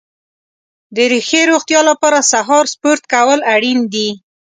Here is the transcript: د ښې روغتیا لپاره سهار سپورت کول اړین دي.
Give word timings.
د 0.95 0.97
ښې 1.27 1.41
روغتیا 1.51 1.81
لپاره 1.89 2.19
سهار 2.31 2.65
سپورت 2.73 3.03
کول 3.13 3.39
اړین 3.55 3.79
دي. 3.93 4.09